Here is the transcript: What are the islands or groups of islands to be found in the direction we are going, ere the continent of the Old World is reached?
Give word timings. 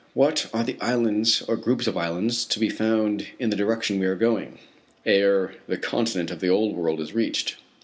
What 0.15 0.49
are 0.51 0.63
the 0.63 0.79
islands 0.81 1.43
or 1.43 1.55
groups 1.55 1.85
of 1.85 1.95
islands 1.95 2.43
to 2.45 2.57
be 2.57 2.69
found 2.69 3.27
in 3.37 3.51
the 3.51 3.55
direction 3.55 3.99
we 3.99 4.07
are 4.07 4.15
going, 4.15 4.57
ere 5.05 5.53
the 5.67 5.77
continent 5.77 6.31
of 6.31 6.39
the 6.39 6.49
Old 6.49 6.75
World 6.75 6.99
is 6.99 7.13
reached? 7.13 7.57